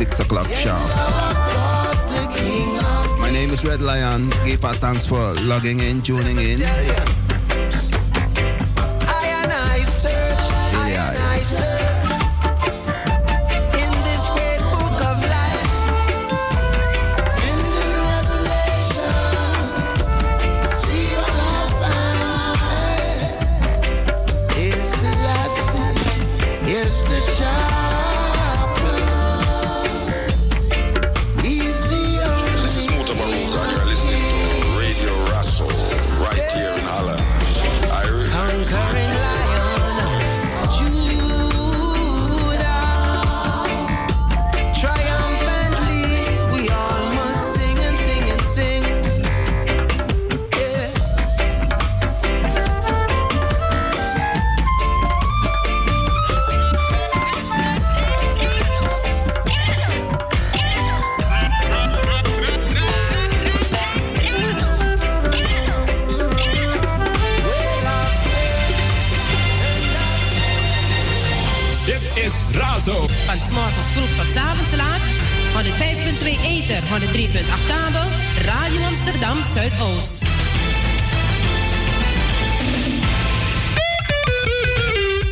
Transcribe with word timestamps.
6 0.00 0.20
o'clock 0.20 0.46
sharp. 0.46 0.80
My 3.20 3.30
name 3.30 3.50
is 3.50 3.62
Red 3.66 3.82
Lion. 3.82 4.22
Give 4.46 4.64
our 4.64 4.72
thanks 4.72 5.04
for 5.04 5.34
logging 5.42 5.80
in, 5.80 6.00
tuning 6.00 6.38
in. 6.38 7.29
5.2 75.80 75.86
Eter, 76.44 76.82
3.8 76.82 77.66
kabel, 77.66 78.08
Radio 78.44 78.80
Amsterdam 78.82 79.36
Zuidoost. 79.54 80.12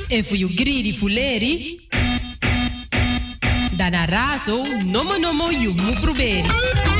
En 0.08 0.24
voor 0.24 0.36
je 0.36 0.48
greedy 0.54 0.92
fuleri, 0.92 1.86
dan 3.76 3.92
razo, 3.92 4.66
nomo 4.84 5.16
nomo, 5.16 5.50
je 5.50 5.72
moet 5.76 6.00
proberen. 6.00 6.97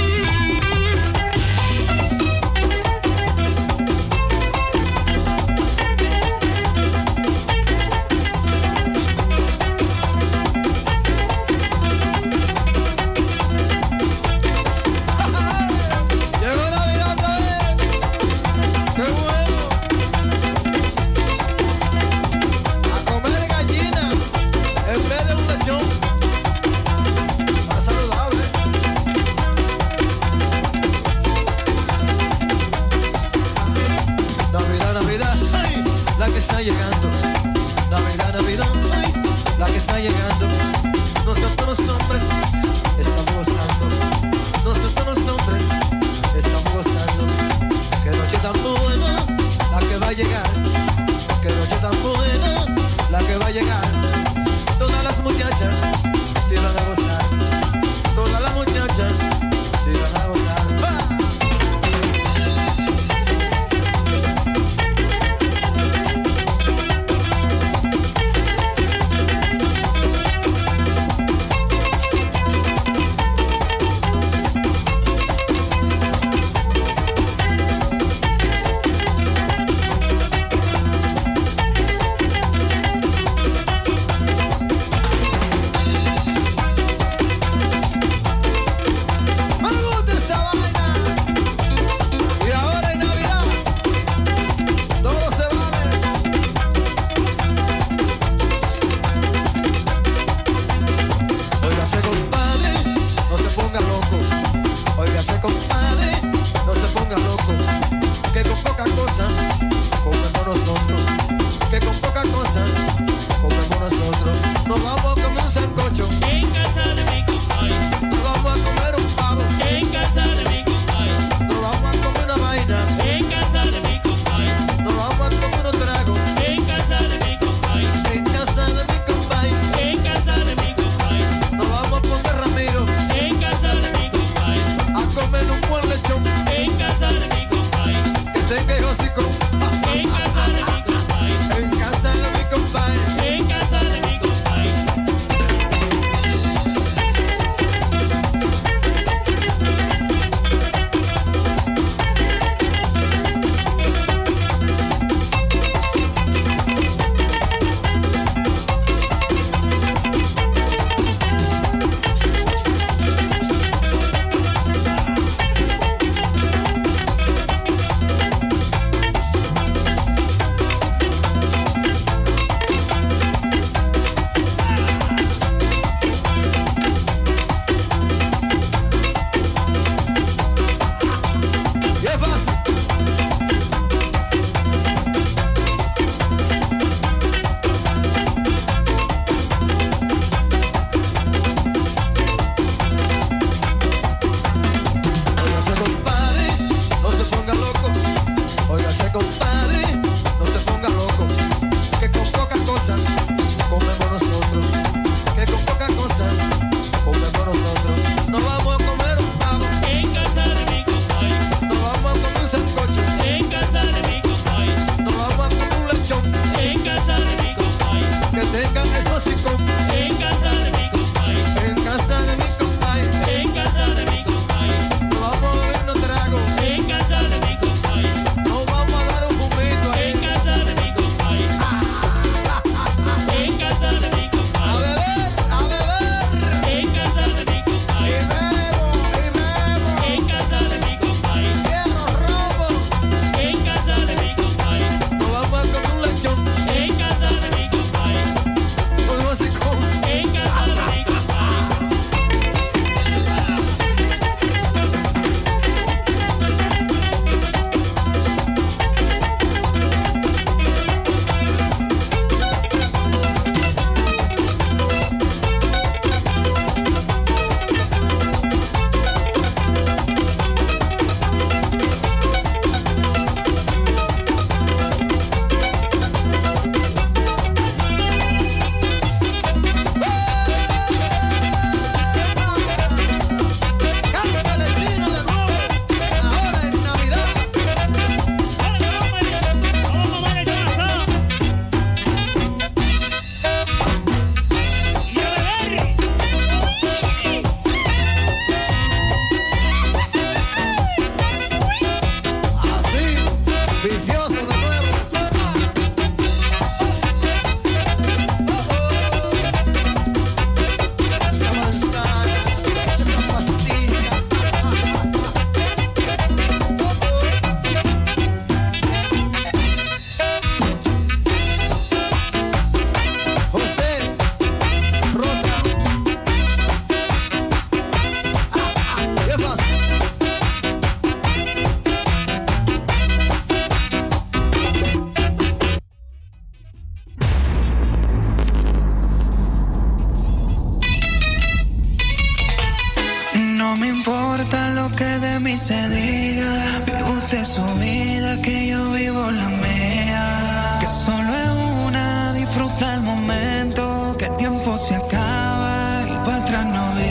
I 356.58 356.64
know. 356.64 357.07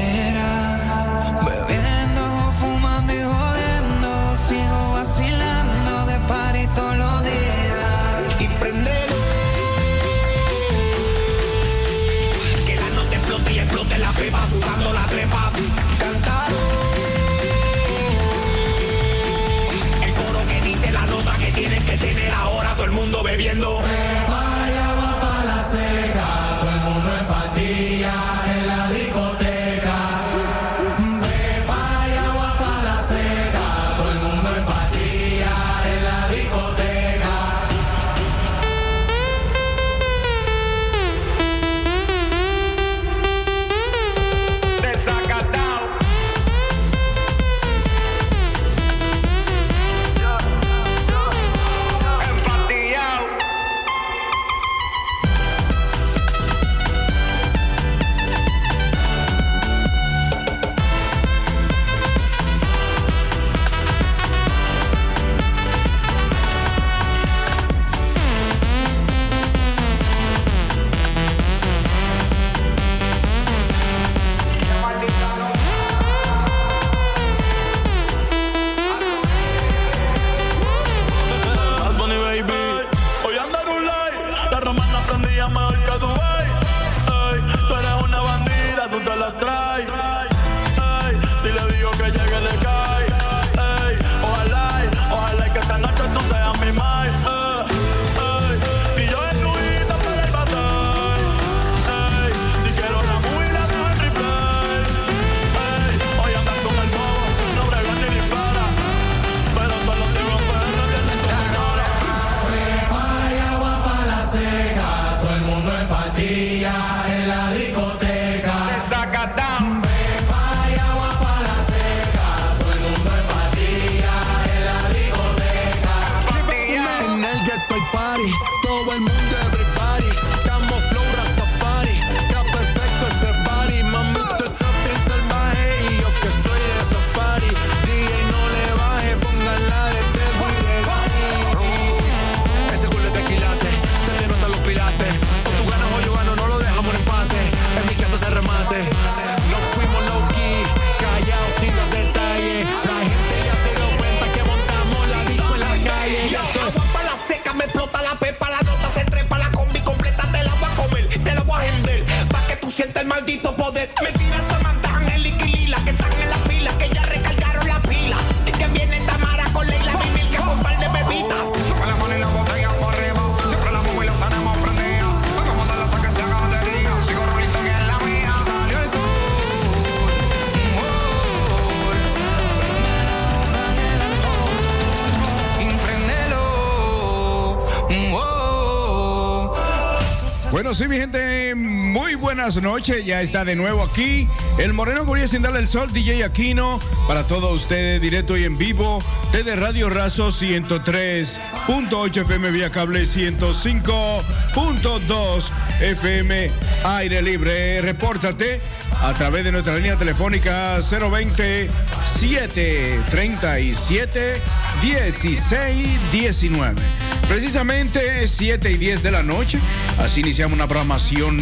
Buenas 192.47 192.63
noches. 192.63 193.05
Ya 193.05 193.21
está 193.21 193.43
de 193.43 193.57
nuevo 193.57 193.83
aquí 193.83 194.25
el 194.57 194.71
Moreno 194.71 195.05
Corea 195.05 195.27
sin 195.27 195.41
darle 195.41 195.59
el 195.59 195.67
sol, 195.67 195.91
DJ 195.91 196.23
Aquino, 196.23 196.79
para 197.05 197.27
todos 197.27 197.53
ustedes, 197.53 197.99
directo 197.99 198.37
y 198.37 198.45
en 198.45 198.57
vivo, 198.57 199.03
desde 199.33 199.57
Radio 199.57 199.89
Razo 199.89 200.29
103.8 200.29 202.21
FM 202.21 202.51
vía 202.51 202.69
cable 202.69 203.03
105.2 203.03 205.51
FM 205.81 206.49
aire 206.85 207.21
libre. 207.21 207.81
Repórtate 207.81 208.61
a 209.01 209.11
través 209.13 209.43
de 209.43 209.51
nuestra 209.51 209.75
línea 209.75 209.97
telefónica 209.97 210.79
020 210.79 211.69
737 212.17 214.41
1619. 214.81 216.81
Precisamente 217.27 218.25
7 218.25 218.71
y 218.71 218.77
10 218.77 219.03
de 219.03 219.11
la 219.11 219.21
noche. 219.21 219.59
Así 219.99 220.21
iniciamos 220.21 220.55
una 220.55 220.67
programación 220.67 221.37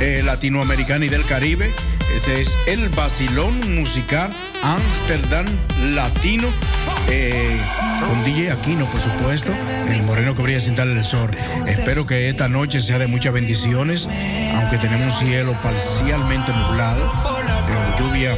eh, 0.00 0.22
latinoamericana 0.24 1.04
y 1.04 1.08
del 1.08 1.24
Caribe. 1.24 1.70
Este 2.16 2.42
es 2.42 2.50
el 2.66 2.88
Basilón 2.90 3.58
Musical 3.74 4.30
Amsterdam 4.62 5.46
Latino. 5.94 6.48
Eh, 7.08 7.60
con 8.00 8.24
DJ 8.24 8.52
Aquino, 8.52 8.84
por 8.86 9.00
supuesto, 9.00 9.52
el 9.88 10.02
moreno 10.02 10.34
que 10.34 10.42
brilla 10.42 10.60
sin 10.60 10.76
darle 10.76 10.98
el 10.98 11.04
sol. 11.04 11.30
Espero 11.66 12.06
que 12.06 12.28
esta 12.28 12.48
noche 12.48 12.80
sea 12.80 12.98
de 12.98 13.06
muchas 13.06 13.32
bendiciones, 13.32 14.08
aunque 14.56 14.78
tenemos 14.78 15.20
un 15.20 15.26
cielo 15.26 15.52
parcialmente 15.62 16.52
nublado, 16.52 17.12
pero 17.66 17.98
lluvia 17.98 18.36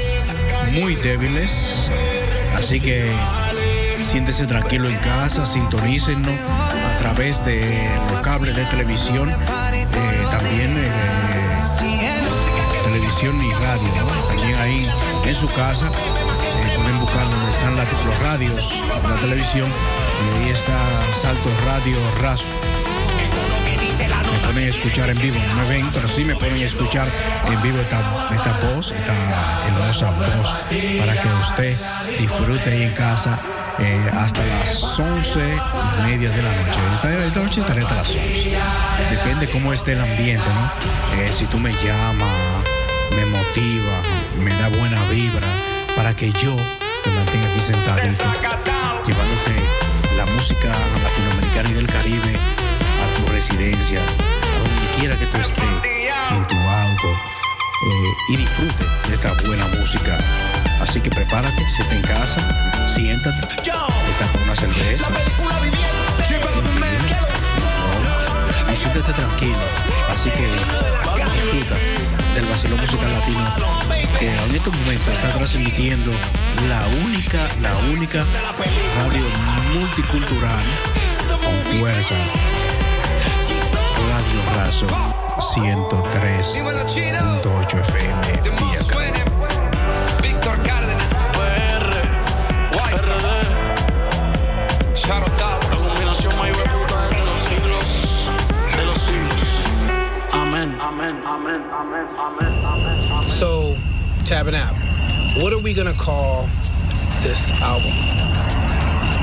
muy 0.80 0.94
débiles. 0.96 1.90
Así 2.56 2.80
que 2.80 3.10
siéntese 4.04 4.46
tranquilo 4.46 4.88
en 4.88 4.96
casa, 4.96 5.46
sintonícenos 5.46 6.30
a 6.30 6.98
través 6.98 7.44
de 7.44 7.88
los 8.10 8.20
cables 8.20 8.54
de 8.54 8.64
televisión, 8.66 9.28
eh, 9.30 10.24
también 10.30 10.70
televisión 12.94 13.34
y 13.42 13.50
radio. 13.54 13.88
También 14.28 14.54
ahí 14.60 14.88
en 15.26 15.34
su 15.34 15.48
casa 15.48 15.86
eh, 15.86 16.76
pueden 16.76 17.00
buscar 17.00 17.28
donde 17.28 17.50
están 17.50 17.74
los 17.76 18.18
radios, 18.20 18.72
la 19.02 19.16
televisión, 19.16 19.68
y 19.68 20.44
ahí 20.44 20.50
está 20.50 20.78
Salto 21.20 21.50
Radio 21.66 21.96
Raso. 22.22 22.44
Me 23.98 24.52
pueden 24.52 24.68
escuchar 24.68 25.10
en 25.10 25.20
vivo, 25.20 25.36
no 25.48 25.62
me 25.62 25.68
ven, 25.70 25.88
pero 25.92 26.06
sí 26.06 26.24
me 26.24 26.36
pueden 26.36 26.60
escuchar 26.62 27.08
en 27.50 27.62
vivo 27.62 27.78
esta, 27.80 27.98
esta 28.32 28.52
voz, 28.68 28.92
esta 28.92 29.66
hermosa 29.66 30.10
voz, 30.12 30.54
para 31.00 31.20
que 31.20 31.28
usted 31.42 31.76
disfrute 32.20 32.70
ahí 32.70 32.82
en 32.84 32.92
casa 32.92 33.40
eh, 33.80 34.10
hasta 34.12 34.40
las 34.44 35.00
once 35.00 35.40
y 35.40 36.02
media 36.06 36.30
de 36.30 36.42
la 36.42 36.48
noche. 36.48 37.26
Esta, 37.26 37.40
noche 37.40 37.60
estaré 37.60 37.80
hasta 37.80 37.96
las 37.96 38.08
11. 38.08 38.56
Depende 39.10 39.48
cómo 39.48 39.72
esté 39.72 39.94
el 39.94 40.00
ambiente, 40.00 40.46
¿no? 40.46 41.20
Eh, 41.20 41.30
si 41.34 41.46
tú 41.46 41.58
me 41.58 41.72
llamas 41.72 42.43
me 43.16 43.26
motiva, 43.26 43.96
me 44.40 44.50
da 44.54 44.68
buena 44.78 45.00
vibra 45.10 45.46
para 45.96 46.14
que 46.14 46.32
yo 46.32 46.54
te 47.02 47.10
mantenga 47.10 47.46
aquí 47.50 47.60
sentadito, 47.60 48.24
llevándote 49.06 49.54
la 50.16 50.26
música 50.26 50.68
latinoamericana 51.02 51.70
y 51.70 51.72
del 51.74 51.86
Caribe 51.86 52.34
a 52.34 53.18
tu 53.18 53.32
residencia, 53.32 54.00
a 54.00 54.58
donde 54.58 54.86
quiera 54.98 55.16
que 55.16 55.26
tú 55.26 55.38
estés, 55.38 55.64
en 56.30 56.46
tu 56.48 56.56
auto, 56.56 57.08
eh, 57.08 58.14
y 58.30 58.36
disfrute 58.36 58.84
de 59.08 59.14
esta 59.14 59.32
buena 59.46 59.66
música. 59.78 60.18
Así 60.80 61.00
que 61.00 61.10
prepárate, 61.10 61.70
siéntate 61.70 61.96
en 61.96 62.02
casa, 62.02 62.40
siéntate, 62.94 63.54
está 63.56 64.32
con 64.32 64.42
una 64.42 64.56
cerveza. 64.56 65.08
Y 68.72 68.76
siéntate 68.76 69.12
tranquilo. 69.12 69.56
Así 70.12 70.30
que 70.30 70.46
disfruta 71.54 72.03
del 72.34 72.46
vacilón 72.46 72.80
musical 72.80 73.12
latino 73.12 73.44
que 74.18 74.28
en 74.28 74.54
estos 74.56 74.76
momentos 74.78 75.14
está 75.14 75.28
transmitiendo 75.30 76.10
la 76.68 76.84
única, 77.04 77.38
la 77.62 77.72
única 77.92 78.24
radio 78.98 79.24
multicultural 79.74 80.64
con 81.42 81.54
fuerza. 81.78 82.16
Radio 84.10 84.40
Razo 84.56 84.86
103.8 85.38 87.80
FM 87.80 88.20
Víctor 90.22 90.56
Cárdenas. 90.62 91.04
Amén. 101.04 101.22
Amén, 101.26 101.62
amén, 101.70 102.06
amén, 102.16 102.64
amén, 102.64 103.10
amén. 103.12 103.30
So, 103.30 103.76
Tabernacle, 104.24 104.74
what 105.42 105.52
are 105.52 105.58
we 105.60 105.74
gonna 105.74 105.92
call 105.92 106.46
this 107.22 107.52
album? 107.60 107.92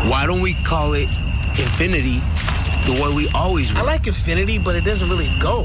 Why 0.07 0.27
don't 0.27 0.41
we 0.41 0.53
call 0.63 0.93
it 0.93 1.09
Infinity 1.57 2.19
the 2.85 3.01
way 3.01 3.15
we 3.15 3.27
always 3.33 3.75
I 3.75 3.81
like 3.81 4.05
Infinity, 4.05 4.59
but 4.59 4.75
it 4.75 4.83
doesn't 4.83 5.09
really 5.09 5.29
go. 5.41 5.63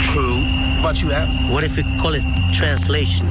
True. 0.00 0.40
How 0.80 0.80
about 0.80 1.02
you, 1.02 1.12
App? 1.12 1.28
What 1.52 1.64
if 1.64 1.76
we 1.76 1.82
call 2.00 2.14
it 2.14 2.24
translation? 2.54 3.26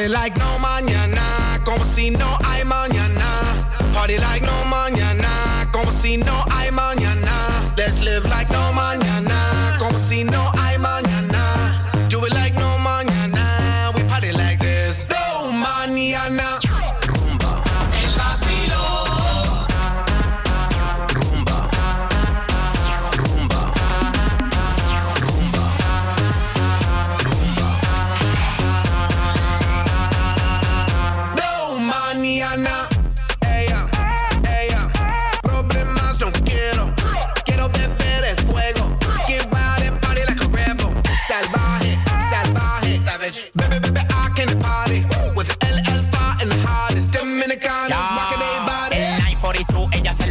Party 0.00 0.12
like 0.12 0.36
no 0.38 0.59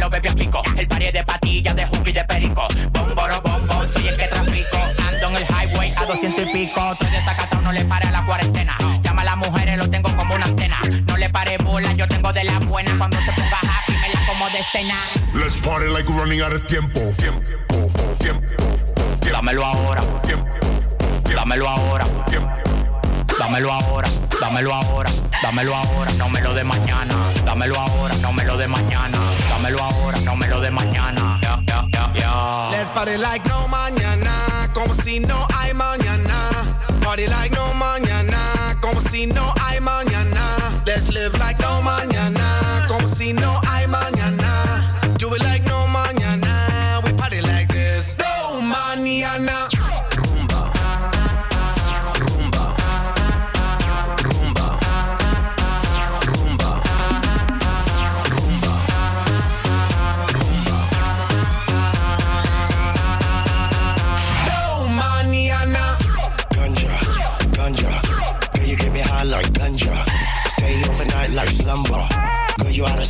lo 0.00 0.10
bebe 0.10 0.28
a 0.30 0.32
pico. 0.34 0.62
El 0.76 0.88
pari 0.88 1.12
de 1.12 1.22
patillas, 1.22 1.76
de 1.76 1.86
y 2.06 2.12
de 2.12 2.24
perico. 2.24 2.66
Bomboro, 2.92 3.40
bombón, 3.42 3.88
soy 3.88 4.08
el 4.08 4.16
que 4.16 4.26
trafico. 4.26 4.78
Ando 5.06 5.28
en 5.28 5.36
el 5.36 5.44
highway 5.44 5.92
a 5.96 6.04
200 6.06 6.48
y 6.48 6.52
pico. 6.52 6.92
Estoy 6.92 7.10
desacatado, 7.10 7.62
no 7.62 7.72
le 7.72 7.84
pare 7.84 8.10
la 8.10 8.24
cuarentena. 8.24 8.76
Llama 9.02 9.22
a 9.22 9.24
las 9.26 9.36
mujeres, 9.36 9.76
lo 9.76 9.88
tengo 9.90 10.14
como 10.16 10.34
una 10.34 10.46
antena. 10.46 10.78
No 11.06 11.16
le 11.16 11.28
pare 11.28 11.58
bola, 11.58 11.92
yo 11.92 12.08
tengo 12.08 12.32
de 12.32 12.44
la 12.44 12.58
buena. 12.60 12.96
Cuando 12.96 13.20
se 13.20 13.32
ponga 13.32 13.58
happy, 13.58 13.92
me 13.92 14.08
la 14.08 14.26
como 14.26 14.48
de 14.50 14.62
cena. 14.72 14.94
Let's 15.34 15.56
party 15.58 15.88
like 15.88 16.08
we're 16.08 16.18
running 16.18 16.40
out 16.40 16.52
of 16.52 16.66
tiempo. 16.66 17.00
Tiempo, 17.16 17.42
tiempo, 17.68 18.16
tiempo, 18.18 18.46
Dámelo 19.30 19.64
ahora, 19.64 20.02
tiempo, 20.22 20.46
dámelo 21.34 21.66
ahora. 21.68 22.04
tiempo. 22.26 22.69
Dámelo 23.40 23.72
ahora, 23.72 24.06
dámelo 24.38 24.74
ahora, 24.74 25.10
dámelo 25.42 25.74
ahora, 25.74 26.12
no 26.18 26.28
me 26.28 26.42
lo 26.42 26.52
de 26.52 26.62
mañana. 26.62 27.14
Dámelo 27.42 27.74
ahora, 27.80 28.14
no 28.16 28.34
me 28.34 28.44
lo 28.44 28.58
de 28.58 28.68
mañana. 28.68 29.18
Dámelo 29.48 29.82
ahora, 29.82 30.18
no 30.20 30.36
me 30.36 30.46
lo 30.46 30.60
de 30.60 30.70
mañana. 30.70 31.38
Ya, 31.40 31.58
ya, 31.66 32.12
ya. 32.12 32.68
Let's 32.70 32.90
party 32.90 33.16
like 33.16 33.48
no 33.48 33.66
mañana, 33.66 34.68
como 34.74 34.94
si 34.94 35.20
no 35.20 35.46
hay 35.56 35.72
mañana. 35.72 36.50
Party 37.02 37.28
like 37.28 37.54
no 37.56 37.72
mañana, 37.74 38.76
como 38.82 39.00
si 39.00 39.26
no 39.26 39.54
hay 39.64 39.80
mañana. 39.80 40.44
Let's 40.84 41.08
live 41.08 41.32
like 41.38 41.58
no 41.62 41.80
mañana, 41.80 42.09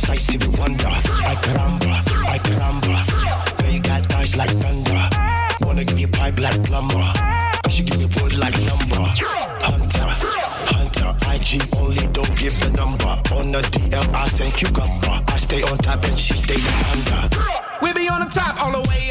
You 0.07 0.13
out 0.13 0.19
to 0.19 0.37
be 0.37 0.47
wonder. 0.57 0.87
I 0.87 1.35
caramba, 1.43 1.93
I 2.27 2.37
caramba. 2.39 3.57
Girl, 3.57 3.71
you 3.71 3.81
got 3.81 4.01
thighs 4.07 4.35
like 4.35 4.49
thunder. 4.49 5.09
Wanna 5.65 5.85
give 5.85 5.99
you 5.99 6.07
pipe 6.07 6.39
like 6.39 6.63
plumber. 6.63 7.13
You 7.65 7.71
should 7.71 7.85
give 7.85 7.99
me 7.99 8.05
wood 8.17 8.37
like 8.37 8.57
lumber. 8.65 9.07
Hunter, 9.61 10.09
hunter. 10.71 11.15
IG 11.29 11.61
only, 11.75 12.07
don't 12.07 12.35
give 12.35 12.59
the 12.59 12.69
number. 12.71 13.13
On 13.35 13.51
the 13.51 13.61
DL, 13.61 14.13
I 14.13 14.27
send 14.27 14.53
cucumber. 14.53 15.23
I 15.27 15.37
stay 15.37 15.61
on 15.61 15.77
top 15.77 16.03
and 16.05 16.17
she 16.17 16.33
stay 16.35 16.59
under. 16.91 17.29
We 17.81 17.93
be 17.93 18.07
on 18.09 18.21
the 18.21 18.31
top 18.33 18.61
all 18.63 18.81
the 18.81 18.89
way 18.89 19.10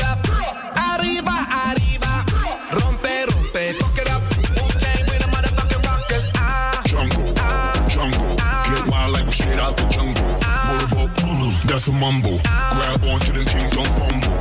mumble. 12.01 12.41
Grab 12.43 13.05
onto 13.05 13.33
them 13.33 13.45
kings 13.45 13.77
on 13.77 13.85
fumble. 14.01 14.39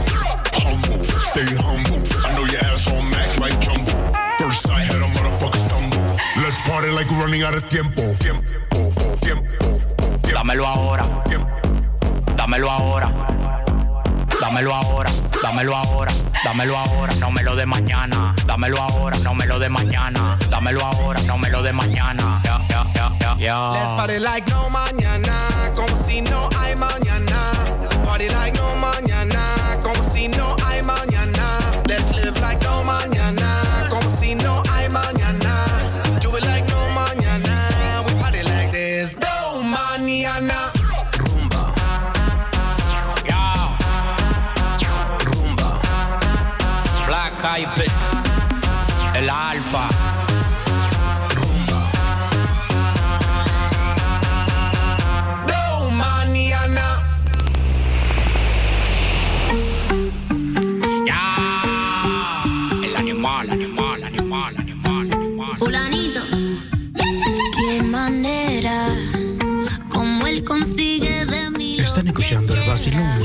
Humble, 0.63 1.03
stay 1.27 1.45
humble. 1.59 2.01
I 2.25 2.33
know 2.35 2.45
your 2.47 2.63
ass 2.71 2.87
on 2.87 3.03
max 3.11 3.37
like 3.37 3.59
jumbo. 3.59 3.91
First 4.39 4.61
sight 4.63 4.85
had 4.85 5.01
a 5.03 5.09
motherfucker 5.15 5.59
stumble. 5.59 5.99
Let's 6.41 6.59
party 6.61 6.89
like 6.89 7.09
we're 7.11 7.19
running 7.19 7.43
out 7.43 7.55
of 7.55 7.67
tiempo. 7.67 8.15
Tiempo, 8.15 8.41
tiempo, 8.71 9.15
tiempo. 9.19 9.81
Dámelo 10.23 10.65
ahora, 10.65 11.03
dámelo 12.37 12.69
ahora. 12.69 13.11
Dámelo 14.39 14.73
ahora, 14.73 15.09
Dámelo 15.41 15.75
ahora, 15.75 16.11
dámelo 16.43 16.77
ahora, 16.77 17.13
no 17.15 17.31
me 17.31 17.41
lo 17.43 17.55
de 17.55 17.65
mañana. 17.65 18.35
Dámelo 18.45 18.81
ahora, 18.81 19.17
no 19.19 19.33
me 19.33 19.45
lo 19.45 19.57
de 19.57 19.69
mañana. 19.69 20.37
Dámelo 20.49 20.83
ahora, 20.85 21.21
no 21.21 21.37
me 21.37 21.49
lo 21.49 21.63
de 21.63 21.71
mañana. 21.73 22.39
Ya, 22.43 22.59
ya, 22.69 22.85
ya, 22.93 23.35
ya. 23.37 23.71
Let's 23.71 23.93
party 23.93 24.19
like 24.19 24.49
no 24.51 24.69
mañana, 24.69 25.33
como 25.73 25.95
si 26.05 26.21
no 26.21 26.49
hay 26.59 26.75
mañana. 26.75 27.51
Party 28.03 28.27
like 28.29 28.57
no 28.57 28.63
mañana. 28.63 28.78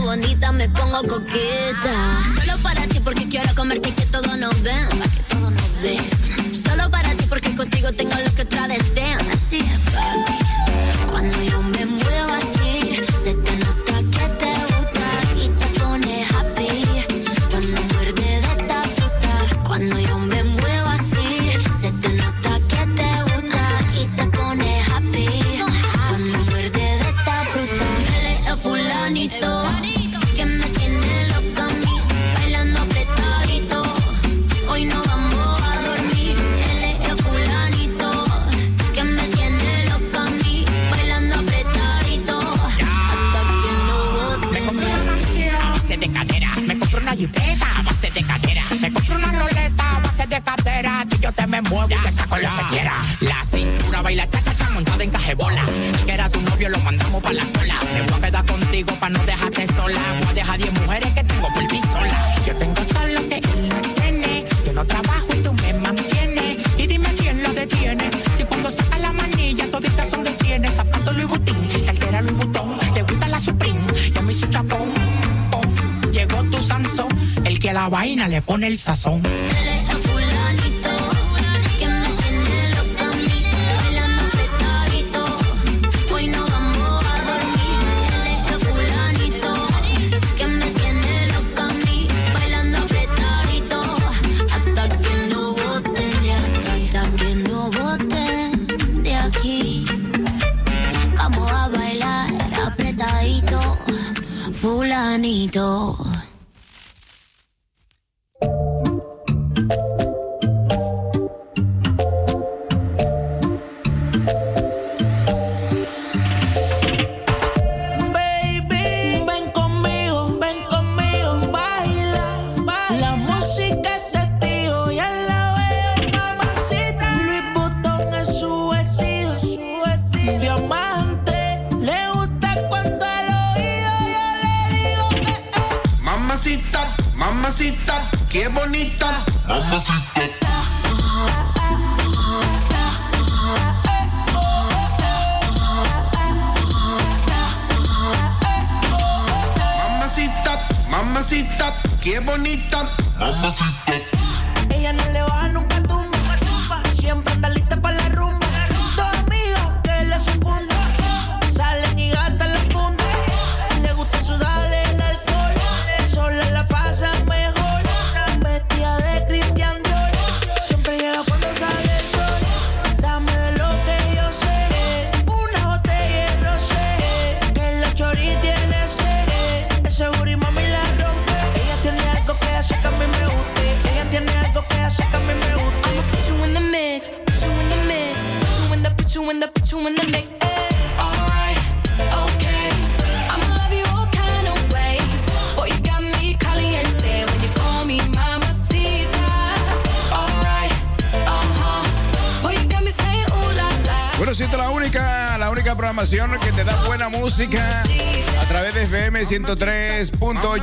bonita, 0.00 0.52
me 0.52 0.68
pongo 0.68 1.02
coqueta. 1.06 2.18
Solo 2.36 2.62
para 2.62 2.86
ti 2.86 3.00
porque 3.00 3.28
quiero 3.28 3.54
comerte 3.54 4.03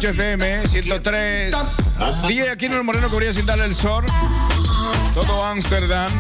8 0.02 0.10
FM, 0.10 0.68
103. 0.68 1.54
10 2.28 2.50
aquí 2.50 2.66
en 2.66 2.74
el 2.74 2.84
Moreno 2.84 3.08
Corría 3.10 3.34
sin 3.34 3.46
darle 3.46 3.66
el 3.66 3.76
sol. 3.76 4.04
Todo 5.14 5.46
Ámsterdam. 5.46 6.12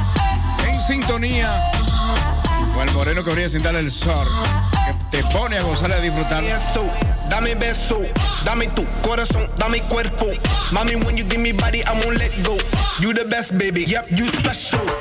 En 0.69 0.79
sintonía. 0.81 1.49
Con 2.75 2.87
el 2.87 2.93
Moreno 2.93 3.23
Corría 3.23 3.49
sin 3.49 3.63
darle 3.63 3.79
el 3.79 3.89
sol. 3.89 4.27
Que 4.85 5.17
te 5.17 5.23
pone 5.29 5.57
a 5.57 5.63
gozar 5.63 5.89
y 5.89 5.93
a 5.93 5.99
disfrutar. 5.99 6.43
Dame 7.27 7.55
beso, 7.55 8.01
dame 8.45 8.67
tu 8.67 8.85
corazón, 9.01 9.49
dame 9.57 9.81
cuerpo. 9.81 10.27
Mommy, 10.71 10.97
when 10.97 11.17
you 11.17 11.23
give 11.23 11.41
me 11.41 11.51
body, 11.51 11.81
I 11.81 11.93
won't 12.05 12.19
let 12.19 12.31
go. 12.45 12.55
You 12.99 13.13
the 13.13 13.25
best, 13.25 13.57
baby. 13.57 13.83
Yep, 13.85 14.11
you 14.11 14.27
special. 14.27 15.00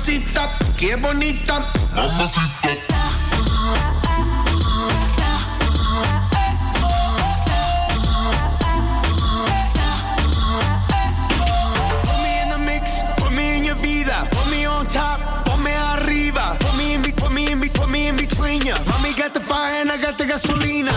Mamacita, 0.00 0.48
qué 0.76 0.96
bonita. 0.96 1.66
Mamacita. 1.94 2.48
Put 12.02 12.22
me 12.22 12.42
in 12.42 12.48
the 12.48 12.58
mix, 12.64 13.02
put 13.18 13.32
me 13.32 13.58
in 13.58 13.64
your 13.64 13.76
vida, 13.76 14.26
put 14.30 14.50
me 14.50 14.64
on 14.64 14.86
top, 14.86 15.20
ponme 15.44 15.70
arriba, 15.98 16.56
put 16.60 16.76
me 16.76 16.94
in, 16.94 17.02
put 17.02 17.32
me 17.32 17.50
in, 17.52 17.60
put 17.60 17.88
me 17.90 18.08
in 18.08 18.16
between 18.16 18.62
ya. 18.62 18.76
Got 19.16 19.34
the 19.34 19.40
fire 19.40 19.82
and 19.82 19.90
I 19.90 19.98
got 19.98 20.16
the 20.16 20.24
gasolina. 20.24 20.96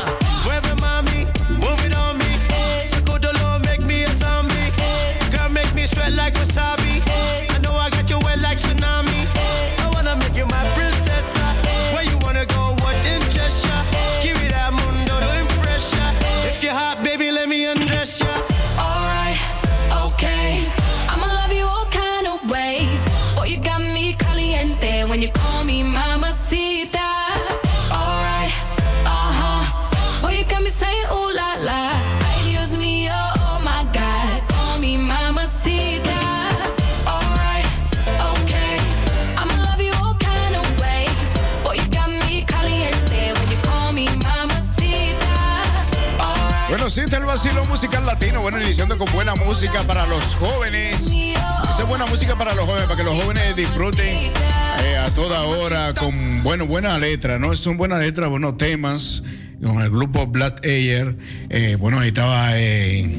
Bueno, 46.74 46.90
sí, 46.90 47.02
está 47.02 47.18
el 47.18 47.26
vacilo 47.26 47.64
musical 47.66 48.04
latino. 48.04 48.42
Bueno, 48.42 48.60
iniciando 48.60 48.98
con 48.98 49.06
buena 49.14 49.36
música 49.36 49.84
para 49.84 50.08
los 50.08 50.34
jóvenes. 50.34 51.06
Esa 51.06 51.82
es 51.84 51.88
buena 51.88 52.08
música 52.08 52.36
para 52.36 52.56
los 52.56 52.66
jóvenes, 52.66 52.86
para 52.86 52.98
que 52.98 53.04
los 53.04 53.14
jóvenes 53.14 53.56
disfruten 53.56 54.34
eh, 54.34 54.98
a 54.98 55.14
toda 55.14 55.44
hora 55.44 55.94
con 55.94 56.42
bueno, 56.42 56.66
buena 56.66 56.98
letra, 56.98 57.38
¿no? 57.38 57.56
Son 57.56 57.78
buenas 57.78 58.00
letras, 58.00 58.28
buenos 58.28 58.58
temas. 58.58 59.22
Con 59.64 59.82
el 59.82 59.90
grupo 59.90 60.28
Black 60.28 60.66
Ayer. 60.66 61.16
eh, 61.50 61.78
bueno, 61.80 62.00
ahí 62.00 62.10
estaba 62.10 62.60
eh, 62.60 63.16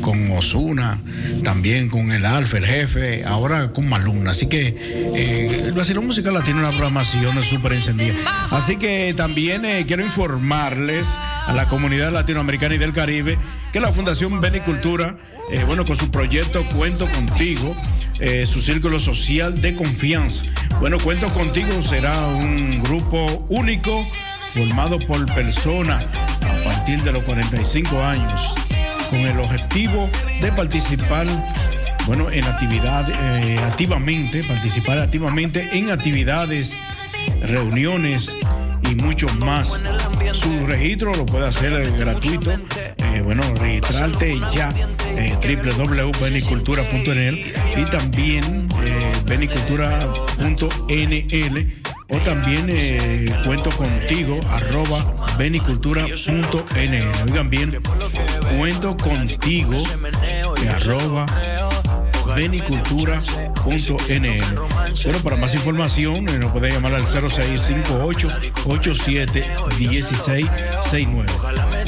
con 0.00 0.30
Osuna, 0.32 1.00
también 1.44 1.90
con 1.90 2.12
el 2.12 2.24
Alfa, 2.24 2.56
el 2.56 2.64
jefe, 2.64 3.24
ahora 3.26 3.72
con 3.74 3.86
Maluna. 3.86 4.30
Así 4.30 4.46
que 4.46 4.74
eh, 5.14 5.64
el 5.66 5.72
vacilón 5.72 6.06
musical 6.06 6.32
latino 6.32 6.60
una 6.60 6.70
programación 6.70 7.42
súper 7.42 7.74
encendida. 7.74 8.14
Así 8.50 8.76
que 8.76 9.12
también 9.14 9.62
quiero 9.86 10.02
informarles 10.02 11.08
a 11.46 11.52
la 11.52 11.68
comunidad 11.68 12.10
latinoamericana 12.10 12.76
y 12.76 12.78
del 12.78 12.92
Caribe 12.92 13.36
que 13.72 13.80
la 13.80 13.92
Fundación 13.92 14.40
Benicultura, 14.40 15.18
bueno, 15.66 15.84
con 15.84 15.96
su 15.96 16.10
proyecto 16.10 16.64
Cuento 16.74 17.06
Contigo, 17.06 17.76
su 18.46 18.60
círculo 18.60 18.98
social 18.98 19.60
de 19.60 19.74
confianza. 19.74 20.44
Bueno, 20.80 20.96
Cuento 20.98 21.28
Contigo 21.34 21.82
será 21.82 22.26
un 22.28 22.82
grupo 22.82 23.46
único 23.50 24.06
formado 24.56 24.98
por 25.00 25.26
personas 25.34 26.06
a 26.40 26.64
partir 26.64 27.02
de 27.02 27.12
los 27.12 27.22
45 27.24 28.02
años 28.02 28.54
con 29.10 29.18
el 29.18 29.38
objetivo 29.38 30.08
de 30.40 30.50
participar 30.52 31.26
bueno, 32.06 32.30
en 32.30 32.42
actividad, 32.44 33.06
eh, 33.10 33.58
activamente, 33.64 34.42
participar 34.44 34.98
activamente 34.98 35.76
en 35.76 35.90
actividades, 35.90 36.78
reuniones 37.42 38.38
y 38.90 38.94
mucho 38.94 39.28
más. 39.34 39.78
Su 40.32 40.66
registro 40.66 41.14
lo 41.14 41.26
puede 41.26 41.48
hacer 41.48 41.74
eh, 41.74 41.92
gratuito. 41.98 42.50
Eh, 42.52 43.20
bueno, 43.24 43.42
registrarte 43.56 44.40
ya 44.50 44.72
www.benicultura.nl 45.42 47.38
y 47.76 47.84
también 47.90 48.68
benicultura.nl 49.26 51.85
o 52.08 52.16
también 52.18 52.68
eh, 52.70 53.26
cuento 53.44 53.70
contigo 53.70 54.38
arroba 54.50 55.26
benicultura.nl. 55.36 57.10
Oigan 57.24 57.50
bien, 57.50 57.82
cuento 58.56 58.96
contigo 58.96 59.76
eh, 60.22 60.44
arroba 60.68 61.26
benicultura.nl. 62.34 64.44
Bueno, 65.04 65.18
para 65.22 65.36
más 65.36 65.54
información 65.54 66.26
eh, 66.28 66.38
nos 66.38 66.50
puede 66.52 66.70
llamar 66.70 66.94
al 66.94 67.06
0658 67.06 68.28
87 68.66 69.44
1669. 69.78 71.30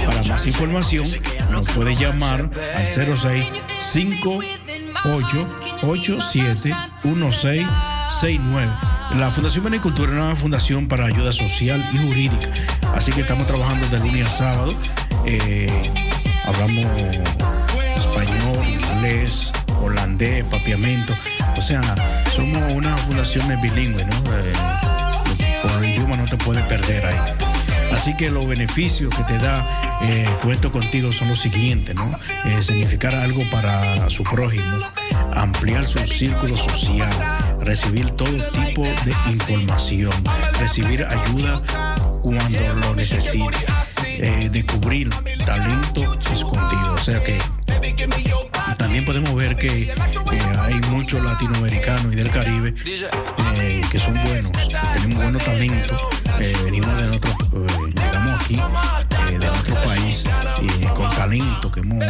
Para 0.05 0.23
más 0.25 0.47
información 0.47 1.07
nos 1.51 1.67
puede 1.71 1.95
llamar 1.95 2.51
al 2.77 2.87
0658 2.87 5.47
87 5.83 6.75
1669. 7.05 8.98
La 9.17 9.31
Fundación 9.31 9.65
Benicultura 9.65 10.11
es 10.13 10.19
una 10.19 10.37
fundación 10.37 10.87
para 10.87 11.07
ayuda 11.07 11.33
social 11.33 11.85
y 11.93 11.99
jurídica. 11.99 12.49
Así 12.95 13.11
que 13.11 13.23
estamos 13.23 13.47
trabajando 13.47 13.87
de 13.89 13.99
lunes 13.99 14.27
a 14.27 14.31
sábado. 14.31 14.75
Eh, 15.27 15.91
hablamos 16.45 16.87
español, 17.97 18.59
inglés, 18.67 19.53
holandés, 19.83 20.45
papiamento. 20.45 21.15
O 21.57 21.63
sea, 21.63 21.81
somos 22.35 22.73
una 22.73 22.97
fundación 22.99 23.49
bilingüe, 23.61 24.05
¿no? 24.05 24.15
Eh, 24.15 24.53
el 25.79 25.85
idioma 25.85 26.17
no 26.17 26.25
te 26.25 26.37
puedes 26.37 26.65
perder 26.65 27.05
ahí. 27.05 27.49
Así 27.93 28.15
que 28.17 28.31
los 28.31 28.47
beneficios 28.47 29.13
que 29.15 29.25
te 29.25 29.39
da 29.39 29.65
eh, 30.03 30.29
Cuento 30.43 30.71
Contigo 30.71 31.13
son 31.13 31.29
los 31.29 31.41
siguientes, 31.41 31.95
¿no? 31.95 32.09
Eh, 32.45 32.63
significar 32.63 33.15
algo 33.15 33.43
para 33.51 34.09
su 34.11 34.23
prójimo, 34.23 34.79
ampliar 35.35 35.85
su 35.85 35.99
círculo 36.07 36.57
social, 36.57 37.13
recibir 37.69 38.11
todo 38.13 38.31
tipo 38.49 38.83
de 38.83 39.15
información, 39.31 40.11
recibir 40.59 41.05
ayuda 41.05 41.61
cuando 42.23 42.59
lo 42.81 42.95
necesite, 42.95 43.59
eh, 44.17 44.49
descubrir 44.51 45.11
talento 45.45 46.19
escondido. 46.33 46.95
O 46.95 46.99
sea 46.99 47.23
que 47.23 47.37
también 48.79 49.05
podemos 49.05 49.35
ver 49.35 49.57
que 49.57 49.83
eh, 49.83 49.93
hay 50.63 50.81
muchos 50.89 51.23
latinoamericanos 51.23 52.11
y 52.11 52.17
del 52.17 52.31
Caribe 52.31 52.75
eh, 52.87 53.83
que 53.93 53.99
son 53.99 54.15
buenos, 54.15 54.51
tenemos 54.95 55.23
buenos 55.23 55.45
talentos. 55.45 56.01
venimos 56.65 56.97
de 56.97 57.09
otro, 57.11 57.31
eh, 57.31 57.93
llegamos 57.95 58.41
aquí 58.41 58.59
de 59.53 59.59
otro 59.59 59.75
país 59.83 60.25
eh, 60.27 60.31
con 60.95 61.11
talento 61.11 61.71
que 61.71 61.81
hemos 61.81 62.03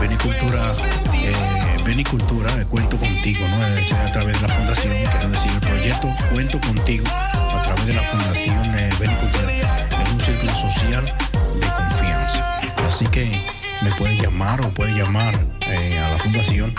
Benicultura, 0.00 0.72
eh, 1.12 1.61
Benicultura, 1.84 2.60
eh, 2.60 2.66
cuento 2.66 2.96
contigo, 2.96 3.46
¿no? 3.48 3.66
Es 3.76 3.92
a 3.92 4.12
través 4.12 4.40
de 4.40 4.46
la 4.46 4.54
fundación, 4.54 4.92
quiero 4.92 5.28
decir, 5.30 5.50
el 5.50 5.60
proyecto 5.60 6.08
Cuento 6.32 6.60
contigo 6.60 7.04
a 7.08 7.62
través 7.62 7.86
de 7.86 7.94
la 7.94 8.02
fundación 8.02 8.78
eh, 8.78 8.90
Benicultura. 8.98 9.50
Es 9.50 10.12
un 10.12 10.20
círculo 10.20 10.52
social 10.52 11.04
de 11.04 11.66
confianza. 11.66 12.60
Así 12.88 13.06
que 13.06 13.44
me 13.82 13.90
pueden 13.92 14.16
llamar 14.18 14.60
o 14.60 14.70
puede 14.70 14.92
llamar 14.92 15.34
eh, 15.66 15.98
a 15.98 16.10
la 16.10 16.18
fundación 16.18 16.72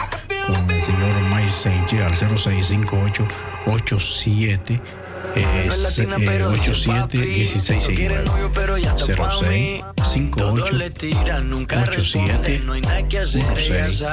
con 0.48 0.72
el 0.72 0.82
señor 0.82 1.14
Mike 1.30 2.04
al 2.04 2.16
0658 2.16 3.28
87 3.66 4.82
se- 5.36 6.04
eh, 6.04 6.44
87 6.44 7.18
1669 7.18 8.24
06 8.98 9.84
58 10.04 10.74
87 11.54 12.62
16 13.08 14.04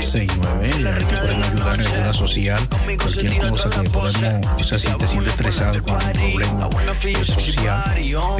69 0.00 0.70
y 0.80 0.86
ahí 0.86 1.04
te 1.04 1.16
podemos 1.16 1.48
ayudar 1.48 1.80
en 1.80 1.86
ayuda 1.86 2.12
social 2.12 2.68
cualquier 2.98 3.48
cosa 3.50 3.70
que 3.70 3.90
podemos 3.90 4.46
o 4.58 4.62
sea 4.64 4.78
si 4.78 4.88
te 4.88 5.06
sientes 5.06 5.30
estresado 5.32 5.82
con 5.82 5.94
un 5.94 6.00
problema 6.34 6.68
social 7.24 7.84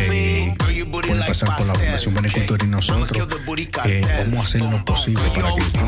eh, 0.00 0.54
puede 0.90 1.24
pasar 1.26 1.56
por 1.56 1.66
la 1.66 1.74
Fundación 1.74 2.14
Benecultura 2.14 2.64
y 2.64 2.68
nosotros 2.68 3.28
eh, 3.86 4.02
vamos 4.30 4.38
a 4.38 4.42
hacer 4.48 4.62
lo 4.62 4.84
posible 4.84 5.22
para 5.34 5.54
que 5.54 5.62
tú 5.62 5.78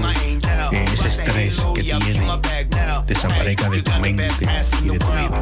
eh, 0.73 0.85
ese 0.95 1.09
estrés 1.09 1.61
que 1.75 1.83
tienes 1.83 2.19
desaparezca 3.07 3.71
de 3.71 3.83
tu 3.83 3.93
mente 4.01 4.29
y 4.85 4.89
de 4.89 4.99
tu 4.99 5.07
vida 5.13 5.41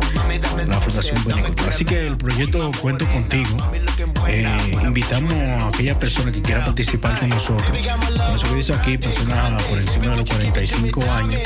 la 0.66 0.80
Fundación 0.85 1.25
Benecultura 1.25 1.70
así 1.70 1.85
que 1.85 2.07
el 2.07 2.16
proyecto 2.16 2.70
Cuento 2.81 3.07
Contigo. 3.07 3.57
Eh, 4.29 4.79
invitamos 4.85 5.33
a 5.33 5.68
aquella 5.68 5.99
persona 5.99 6.31
que 6.33 6.42
quiera 6.42 6.64
participar 6.64 7.18
con 7.18 7.29
nosotros. 7.31 7.70
Con 7.70 8.35
eso 8.35 8.49
que 8.49 8.55
dice 8.55 8.75
aquí 8.75 8.99
personas 8.99 9.62
por 9.64 9.79
encima 9.79 10.09
de 10.09 10.16
los 10.18 10.31
45 10.31 11.03
años 11.12 11.40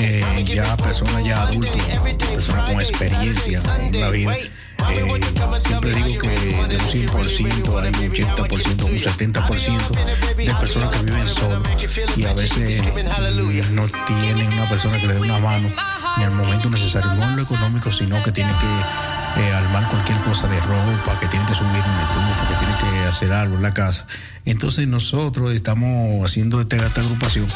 eh, 0.00 0.44
ya 0.46 0.76
personas 0.76 1.24
ya 1.24 1.42
adultos 1.42 1.82
personas 2.18 2.70
con 2.70 2.80
experiencia 2.80 3.60
en 3.80 4.00
la 4.00 4.10
vida. 4.10 4.36
Eh, 4.36 5.20
siempre 5.58 5.92
digo 5.92 6.18
que 6.18 6.28
de 6.28 6.76
un 6.76 7.08
100% 7.08 7.82
hay 7.82 7.88
un 7.88 8.12
80%, 8.12 8.84
un 8.84 8.98
70% 8.98 10.36
de 10.36 10.54
personas 10.54 10.88
que 10.88 11.02
viven 11.04 11.28
solos 11.28 11.68
y 12.16 12.24
a 12.24 12.32
veces 12.32 12.82
no 13.70 13.86
tienen 14.06 14.52
una 14.52 14.68
persona 14.68 14.98
que 14.98 15.06
le 15.06 15.14
dé 15.14 15.20
una 15.20 15.38
mano 15.38 15.70
ni 16.16 16.24
al 16.24 16.32
momento 16.32 16.70
necesario, 16.70 17.12
no 17.14 17.22
en 17.24 17.36
lo 17.36 17.42
económico, 17.42 17.92
sino 17.92 18.22
que 18.22 18.32
tienen 18.32 18.56
que 18.58 18.66
eh, 19.36 19.52
armar 19.52 19.88
cualquier 19.88 20.18
cosa 20.22 20.48
de 20.48 20.58
ropa, 20.60 21.18
que 21.20 21.26
tienen 21.28 21.46
que 21.46 21.54
subir 21.54 21.70
un 21.70 21.76
estufa, 21.76 22.48
que 22.48 22.54
tienen 22.56 22.76
que 22.78 23.08
hacer 23.08 23.32
algo 23.32 23.56
en 23.56 23.62
la 23.62 23.72
casa. 23.72 24.06
Entonces 24.44 24.88
nosotros 24.88 25.52
estamos 25.52 26.24
haciendo 26.24 26.60
esta, 26.60 26.76
agrupación 26.76 27.46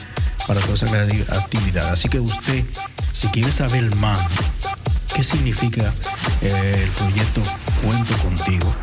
para 0.47 0.61
toda 0.61 0.75
esa 0.75 0.87
actividad. 1.37 1.93
Así 1.93 2.09
que 2.09 2.21
usted, 2.21 2.65
si 3.13 3.29
quiere 3.29 3.51
saber 3.51 3.95
más 3.97 4.21
qué 5.15 5.25
significa 5.25 5.93
eh, 6.43 6.83
el 6.85 6.91
proyecto 6.91 7.43
Cuento 7.83 8.15
Contigo, 8.19 8.75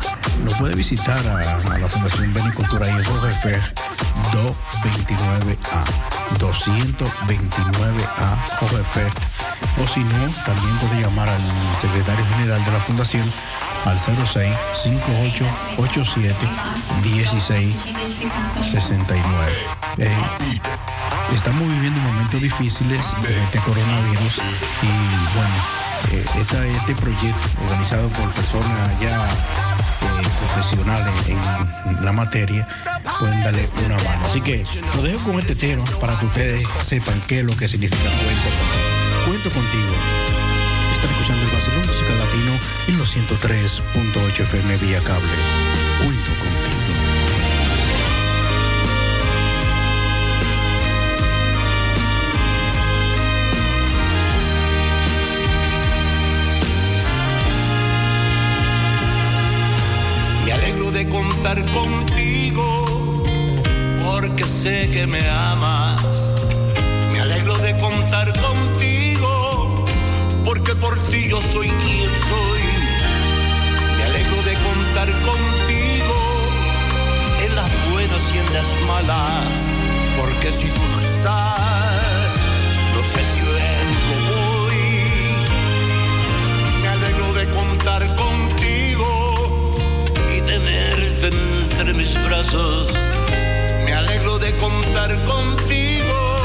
nos 0.44 0.54
puede 0.54 0.74
visitar 0.74 1.26
a, 1.26 1.78
la 1.78 1.88
Fundación 1.88 2.32
Benicultura 2.34 2.88
y 2.88 3.04
Jorge 3.04 3.34
Fer 3.42 3.60
229A, 4.32 6.21
229A 6.38 8.36
Jorge. 8.60 9.06
O 9.82 9.86
si 9.86 10.00
no, 10.00 10.30
también 10.44 10.76
puede 10.78 11.00
llamar 11.02 11.28
al 11.28 11.42
secretario 11.80 12.24
general 12.36 12.64
de 12.64 12.72
la 12.72 12.78
Fundación 12.80 13.32
al 13.84 13.98
06 13.98 14.54
58 14.84 15.44
87 15.78 16.48
16 17.02 17.74
69. 18.62 19.52
Eh, 19.98 20.10
estamos 21.34 21.68
viviendo 21.68 22.00
momentos 22.00 22.40
difíciles 22.40 23.04
de 23.22 23.42
este 23.44 23.58
coronavirus 23.60 24.38
y 24.82 24.88
bueno, 25.34 25.54
eh, 26.12 26.24
este 26.76 26.94
proyecto 26.94 27.62
organizado 27.64 28.08
por 28.10 28.30
personas 28.32 29.00
ya 29.00 29.71
profesionales 30.38 31.28
en 31.28 32.04
la 32.04 32.12
materia 32.12 32.66
pueden 33.18 33.42
darle 33.42 33.66
una 33.86 33.96
mano. 33.96 34.26
Así 34.26 34.40
que 34.40 34.64
lo 34.96 35.02
dejo 35.02 35.30
con 35.30 35.38
este 35.38 35.54
tema 35.54 35.84
para 36.00 36.18
que 36.18 36.26
ustedes 36.26 36.64
sepan 36.84 37.20
qué 37.26 37.40
es 37.40 37.44
lo 37.44 37.56
que 37.56 37.68
significa 37.68 38.02
cuento 38.02 38.48
contigo. 38.48 39.22
Cuento 39.26 39.50
contigo. 39.50 39.94
Están 40.94 41.10
escuchando 41.10 41.42
el 41.44 41.50
Barcelona 41.50 41.86
Música 41.86 42.14
Latino 42.14 42.58
en 42.88 42.98
los 42.98 43.16
103.8 43.16 44.40
FM 44.40 44.76
vía 44.78 45.00
cable. 45.00 45.28
Cuento 45.98 46.41
contigo. 60.92 60.92
Me 60.92 60.98
alegro 60.98 60.98
de 60.98 61.08
contar 61.08 61.62
contigo 61.72 63.24
porque 64.04 64.44
sé 64.44 64.90
que 64.90 65.06
me 65.06 65.20
amas. 65.28 66.02
Me 67.12 67.20
alegro 67.20 67.56
de 67.58 67.76
contar 67.78 68.32
contigo 68.40 69.84
porque 70.44 70.74
por 70.74 70.98
ti 71.10 71.28
yo 71.28 71.40
soy 71.40 71.68
quien 71.68 72.10
soy. 72.28 72.62
Me 73.96 74.04
alegro 74.04 74.42
de 74.42 74.54
contar 74.54 75.08
contigo 75.30 76.18
en 77.46 77.56
las 77.56 77.70
buenas 77.90 78.22
y 78.34 78.38
en 78.38 78.52
las 78.52 78.68
malas 78.86 79.52
porque 80.20 80.52
si 80.52 80.68
tú 80.68 80.82
no 80.92 81.00
estás, 81.00 82.30
no 82.94 83.02
sé 83.12 83.24
si 83.32 83.41
entre 91.24 91.94
mis 91.94 92.12
brazos. 92.24 92.88
Me 93.84 93.92
alegro 93.92 94.38
de 94.38 94.52
contar 94.56 95.16
contigo 95.24 96.36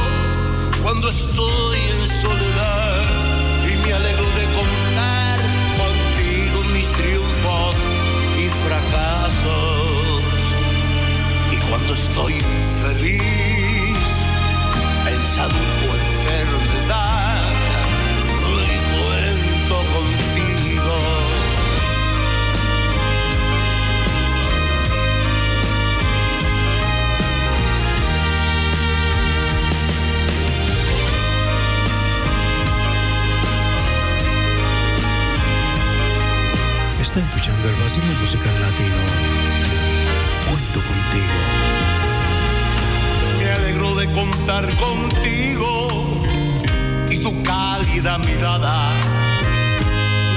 cuando 0.84 1.10
estoy 1.10 1.78
en 1.80 2.22
soledad. 2.22 3.02
Y 3.66 3.88
me 3.88 3.94
alegro 3.94 4.26
de 4.40 4.46
contar 4.60 5.40
contigo 5.82 6.64
mis 6.74 6.88
triunfos 6.92 7.76
y 8.38 8.50
fracasos. 8.68 9.82
Y 11.52 11.58
cuando 11.70 11.94
estoy 11.94 12.36
feliz, 12.84 14.08
en 15.08 15.22
salud 15.36 15.70
o 15.88 15.96
enfermedad, 16.06 17.27
Escuchando 37.18 37.68
el 37.68 37.76
Basilio 37.76 38.14
Musical 38.22 38.62
Latino. 38.62 38.96
Cuento 40.48 40.80
contigo. 40.86 41.38
Me 43.40 43.50
alegro 43.54 43.96
de 43.96 44.12
contar 44.12 44.76
contigo 44.76 46.24
y 47.10 47.18
tu 47.18 47.42
cálida 47.42 48.20
mirada. 48.20 48.92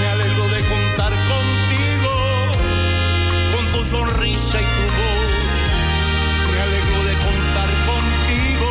Me 0.00 0.06
alegro 0.08 0.48
de 0.48 0.60
contar 0.72 1.12
contigo 1.34 2.12
con 3.54 3.66
tu 3.72 3.84
sonrisa 3.84 4.58
y 4.58 4.64
tu 4.64 4.84
voz. 4.96 5.30
Me 6.50 6.60
alegro 6.62 6.98
de 7.04 7.14
contar 7.28 7.70
contigo 7.90 8.70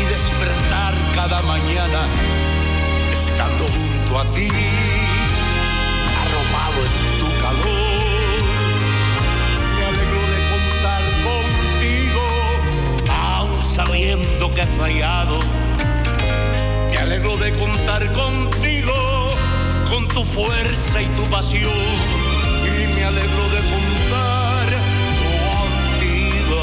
y 0.00 0.04
despertar 0.06 0.94
cada 1.14 1.40
mañana 1.42 2.00
estando 3.12 3.64
junto 3.64 4.18
a 4.18 4.24
ti, 4.34 4.50
Me 7.54 7.62
alegro 9.84 10.22
de 10.32 10.38
contar 10.50 11.02
contigo, 11.30 12.24
aún 13.08 13.62
sabiendo 13.62 14.50
que 14.52 14.62
he 14.62 14.66
fallado. 14.66 15.38
Me 16.90 16.98
alegro 16.98 17.36
de 17.36 17.52
contar 17.52 18.12
contigo, 18.12 19.30
con 19.88 20.08
tu 20.08 20.24
fuerza 20.24 21.00
y 21.00 21.06
tu 21.06 21.22
pasión. 21.30 21.72
Y 22.64 22.94
me 22.94 23.04
alegro 23.04 23.44
de 23.54 23.60
contar 23.74 24.66
contigo 25.22 26.62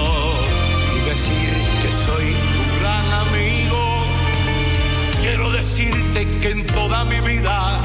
y 0.95 0.99
decir 1.09 1.53
que 1.81 1.91
soy 2.05 2.27
tu 2.33 2.61
gran 2.81 3.07
amigo. 3.25 3.81
Quiero 5.21 5.49
decirte 5.49 6.27
que 6.41 6.49
en 6.51 6.67
toda 6.67 7.05
mi 7.05 7.21
vida 7.21 7.79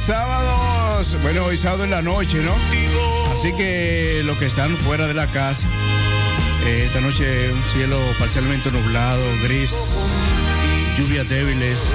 sábados, 0.00 1.18
bueno, 1.22 1.44
hoy 1.44 1.56
sábado 1.56 1.84
en 1.84 1.90
la 1.90 2.00
noche, 2.00 2.42
¿no? 2.42 2.54
Así 3.30 3.52
que 3.52 4.22
los 4.24 4.38
que 4.38 4.46
están 4.46 4.76
fuera 4.78 5.06
de 5.06 5.14
la 5.14 5.26
casa, 5.26 5.68
eh, 6.66 6.84
esta 6.86 7.00
noche 7.00 7.52
un 7.52 7.62
cielo 7.64 7.98
parcialmente 8.18 8.70
nublado, 8.70 9.22
gris, 9.42 9.72
lluvias 10.96 11.28
débiles. 11.28 11.92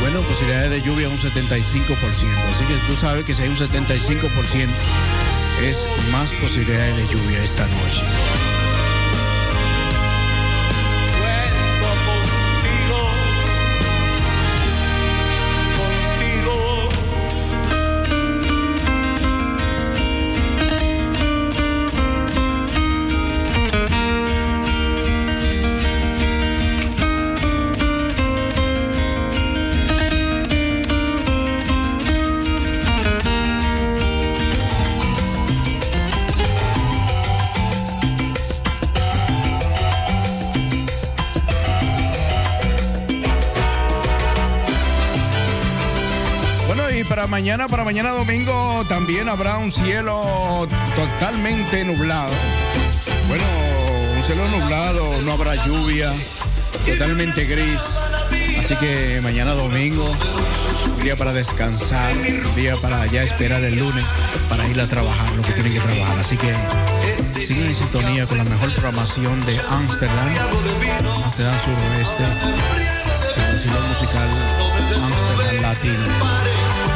Bueno, 0.00 0.20
posibilidades 0.22 0.70
de 0.70 0.82
lluvia 0.82 1.08
un 1.08 1.18
75%. 1.18 2.50
Así 2.50 2.64
que 2.64 2.74
tú 2.88 2.96
sabes 2.96 3.24
que 3.24 3.34
si 3.34 3.42
hay 3.42 3.48
un 3.48 3.56
75% 3.56 4.68
es 5.62 5.88
más 6.10 6.32
posibilidades 6.32 6.96
de 6.96 7.06
lluvia 7.14 7.42
esta 7.42 7.66
noche. 7.68 8.02
Mañana, 47.42 47.66
para 47.66 47.82
mañana 47.82 48.10
domingo 48.10 48.84
también 48.88 49.28
habrá 49.28 49.58
un 49.58 49.72
cielo 49.72 50.64
totalmente 50.94 51.84
nublado. 51.84 52.32
Bueno, 53.26 53.42
un 54.16 54.22
cielo 54.22 54.48
nublado, 54.48 55.22
no 55.22 55.32
habrá 55.32 55.56
lluvia, 55.66 56.14
totalmente 56.86 57.44
gris. 57.46 57.82
Así 58.60 58.76
que 58.76 59.18
mañana 59.24 59.54
domingo, 59.54 60.08
un 60.86 61.02
día 61.02 61.16
para 61.16 61.32
descansar, 61.32 62.12
un 62.12 62.54
día 62.54 62.76
para 62.76 63.06
ya 63.06 63.24
esperar 63.24 63.60
el 63.64 63.76
lunes 63.76 64.04
para 64.48 64.64
ir 64.68 64.80
a 64.80 64.86
trabajar 64.86 65.32
lo 65.32 65.42
que 65.42 65.50
tienen 65.50 65.72
que 65.72 65.80
trabajar. 65.80 66.20
Así 66.20 66.36
que 66.36 66.54
sigan 67.44 67.66
en 67.66 67.74
sintonía 67.74 68.24
con 68.24 68.38
la 68.38 68.44
mejor 68.44 68.72
programación 68.72 69.44
de 69.46 69.58
Amsterdam, 69.68 70.28
Amsterdam 71.24 71.58
Suroeste, 71.64 72.24
el 73.64 73.88
musical 73.88 74.28
Amsterdam 75.02 75.60
Latino. 75.60 76.91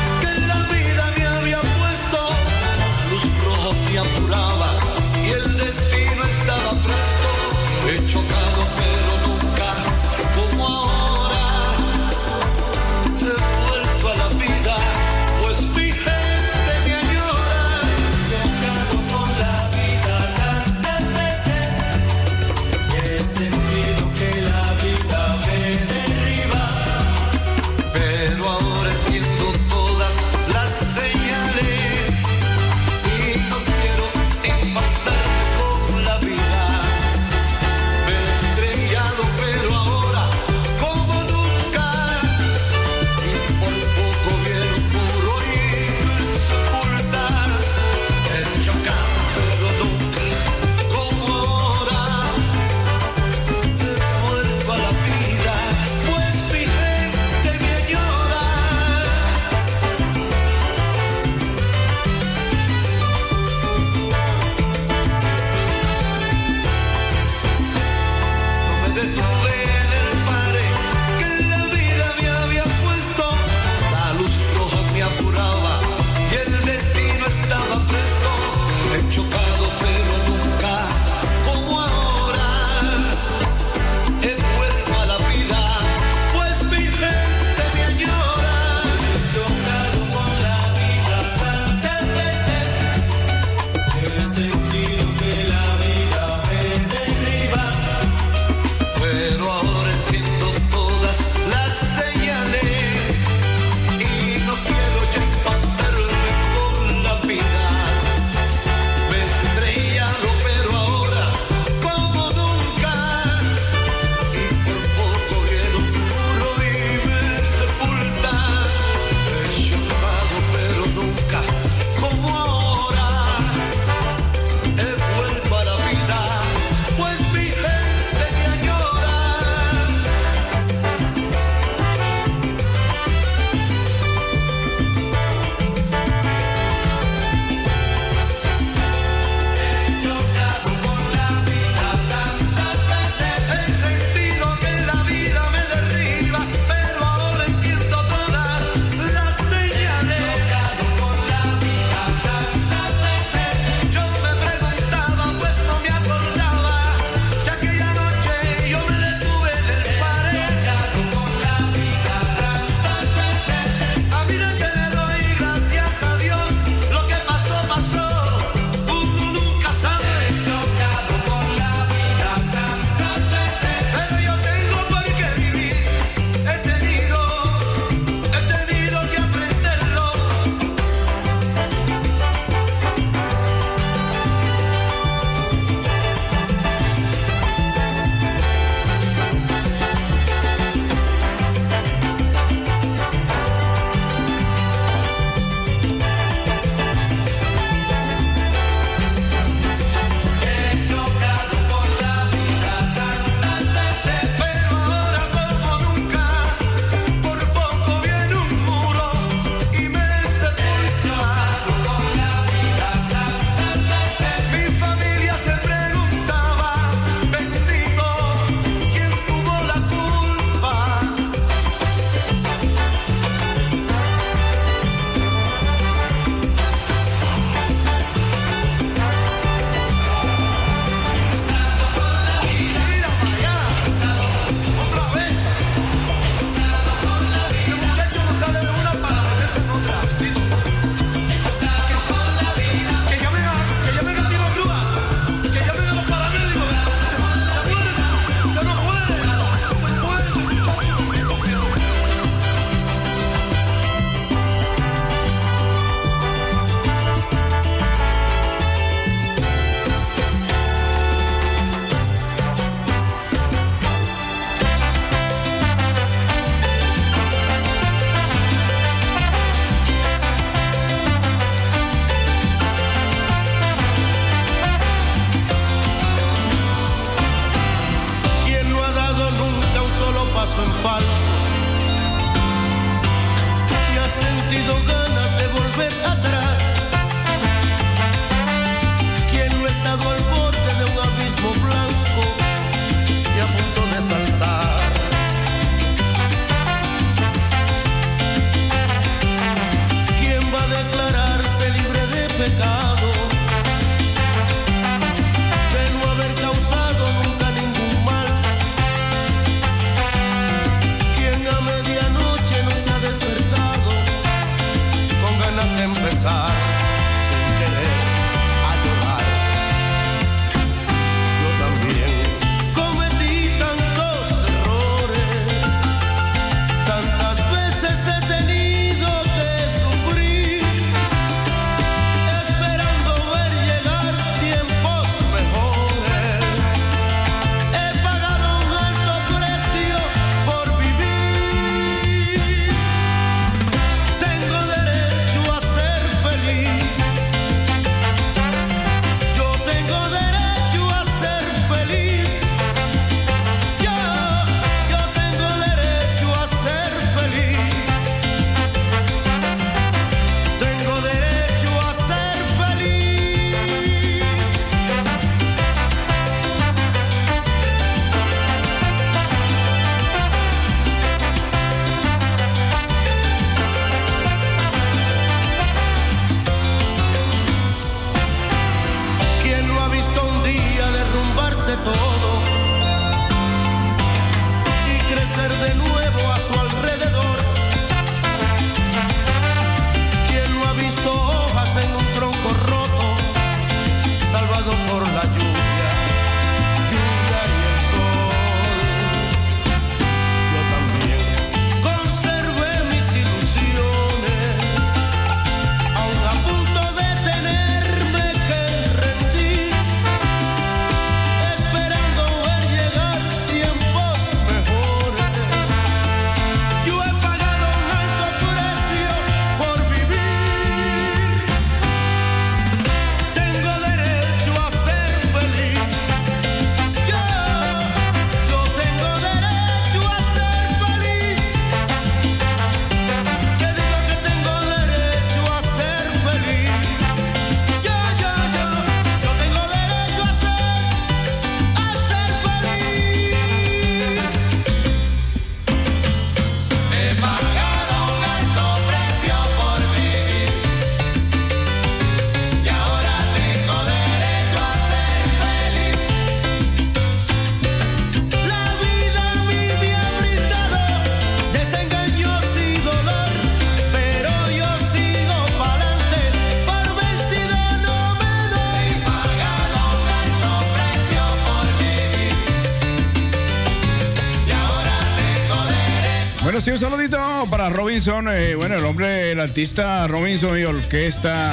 Robinson. 477.77 478.27
eh, 478.29 478.55
bueno, 478.55 478.75
el 478.77 478.85
hombre, 478.87 479.33
el 479.33 479.41
artista 479.41 480.09
Robinson 480.09 480.59
y 480.59 480.65
orquesta. 480.65 481.53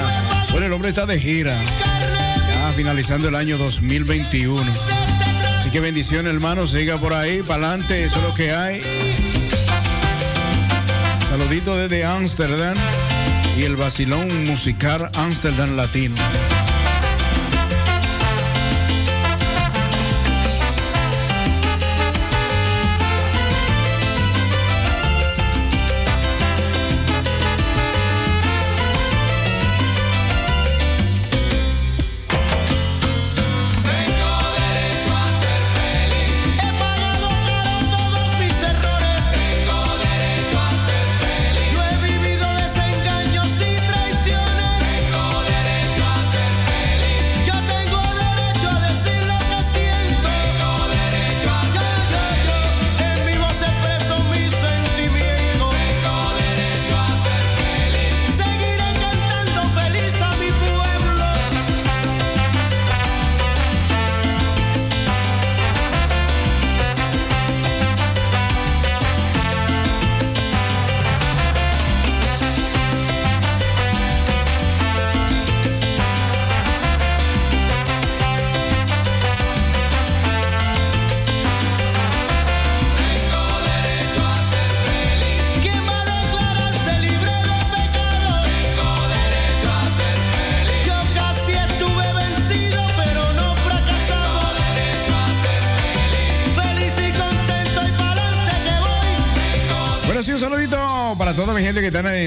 Bueno, 0.51 0.67
el 0.67 0.73
hombre 0.73 0.89
está 0.89 1.05
de 1.05 1.19
gira. 1.19 1.53
Ya 2.47 2.71
finalizando 2.75 3.27
el 3.27 3.35
año 3.35 3.57
2021. 3.57 4.63
Así 5.59 5.69
que 5.69 5.81
bendiciones, 5.81 6.33
hermano. 6.33 6.65
Siga 6.65 6.97
por 6.97 7.13
ahí, 7.13 7.41
para 7.41 7.67
adelante. 7.67 8.05
Eso 8.05 8.19
es 8.19 8.23
lo 8.23 8.33
que 8.35 8.51
hay. 8.51 8.81
Saludito 11.29 11.75
desde 11.75 12.05
Ámsterdam 12.05 12.75
y 13.57 13.63
el 13.63 13.75
vacilón 13.75 14.45
musical 14.45 15.09
Ámsterdam 15.15 15.75
Latino. 15.75 16.15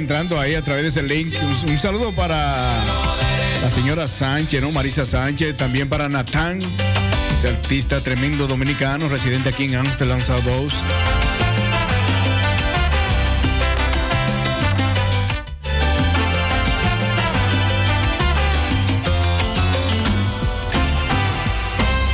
Entrando 0.07 0.39
ahí 0.39 0.55
a 0.55 0.63
través 0.63 0.85
de 0.85 0.89
ese 0.91 1.03
link. 1.03 1.35
Un, 1.67 1.79
saludo 1.81 2.13
para 2.13 2.37
la 3.61 3.69
señora 3.69 4.07
Sánchez, 4.07 4.63
¿no? 4.63 4.71
Marisa 4.71 5.05
Sánchez, 5.05 5.57
también 5.57 5.89
para 5.89 6.09
Natán, 6.09 6.61
ese 7.37 7.49
artista 7.49 8.01
tremendo 8.01 8.47
dominicano, 8.47 9.09
residente 9.09 9.49
aquí 9.49 9.65
en 9.65 9.75
Amsterdam 9.75 10.21
South. 10.21 10.71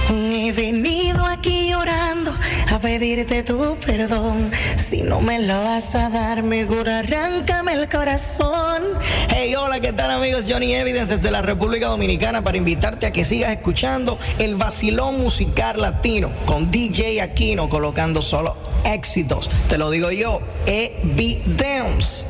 He 0.08 0.52
venido 0.52 1.26
aquí 1.26 1.68
llorando 1.68 2.34
a 2.70 2.78
pedirte 2.78 3.42
tu 3.42 3.76
perdón. 3.84 4.50
Si 4.92 5.00
no 5.00 5.22
me 5.22 5.38
lo 5.38 5.54
vas 5.54 5.94
a 5.94 6.10
dar, 6.10 6.42
mejor 6.42 6.86
arráncame 6.86 7.72
el 7.72 7.88
corazón. 7.88 8.82
Hey, 9.30 9.54
hola, 9.54 9.80
¿qué 9.80 9.90
tal 9.94 10.10
amigos? 10.10 10.44
Johnny 10.46 10.74
Evidence 10.74 11.16
desde 11.16 11.30
la 11.30 11.40
República 11.40 11.86
Dominicana 11.86 12.44
para 12.44 12.58
invitarte 12.58 13.06
a 13.06 13.10
que 13.10 13.24
sigas 13.24 13.52
escuchando 13.52 14.18
el 14.38 14.54
vacilón 14.56 15.18
musical 15.18 15.80
latino 15.80 16.30
con 16.44 16.70
DJ 16.70 17.22
Aquino 17.22 17.70
colocando 17.70 18.20
solo 18.20 18.58
éxitos. 18.84 19.48
Te 19.70 19.78
lo 19.78 19.88
digo 19.88 20.10
yo, 20.10 20.42
Evidence. 20.66 22.26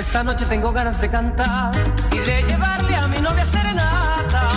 Esta 0.00 0.24
noche 0.24 0.46
tengo 0.46 0.72
ganas 0.72 0.98
de 0.98 1.10
cantar 1.10 1.72
y 2.10 2.18
de 2.20 2.42
llevarle 2.44 2.96
a 2.96 3.06
mi 3.08 3.18
novia 3.18 3.44
serenata. 3.44 4.48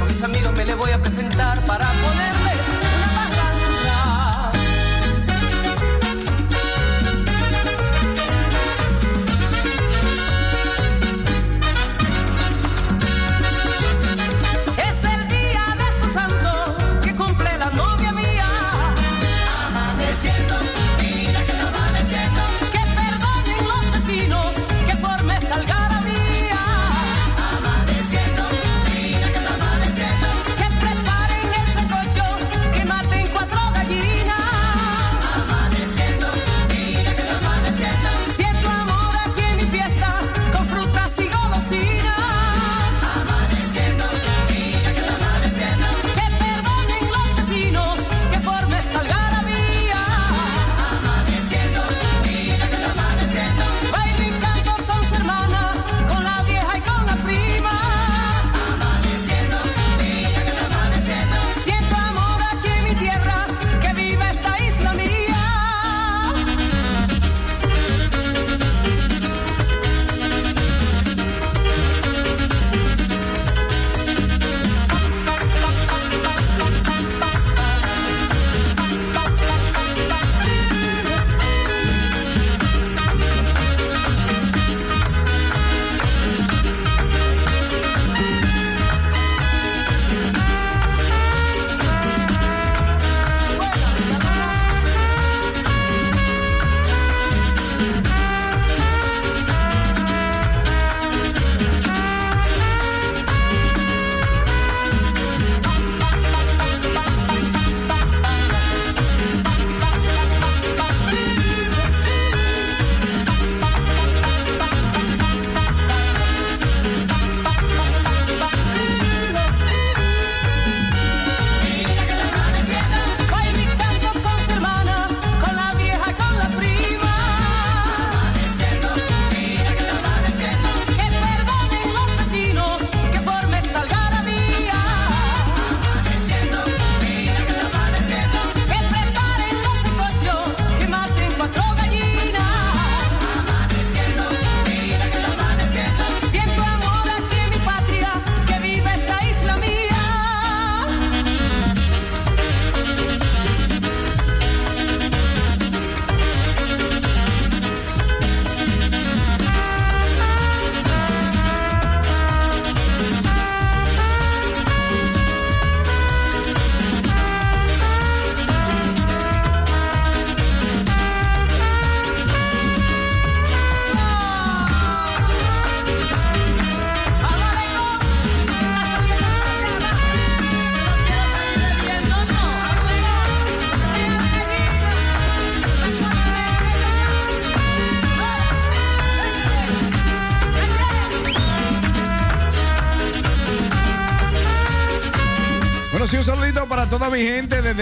Con 0.00 0.08
mis 0.08 0.24
amigos 0.24 0.52
me 0.56 0.64
le 0.64 0.74
voy 0.74 0.90
a 0.90 1.00
presentar 1.00 1.64
para 1.64 1.86
ponerle 1.86 2.31